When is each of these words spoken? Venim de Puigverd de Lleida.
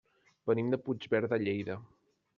Venim 0.51 0.71
de 0.75 0.79
Puigverd 0.87 1.31
de 1.35 1.39
Lleida. 1.45 1.77